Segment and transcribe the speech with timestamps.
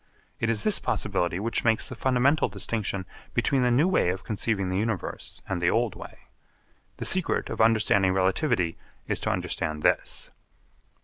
[0.39, 3.05] It is this possibility which makes the fundamental distinction
[3.35, 6.21] between the new way of conceiving the universe and the old way.
[6.97, 10.31] The secret of understanding relativity is to understand this.